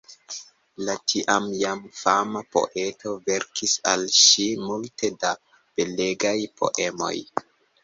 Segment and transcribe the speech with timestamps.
[0.85, 7.15] La tiam jam fama poeto verkis al ŝi multe da belegaj poemoj.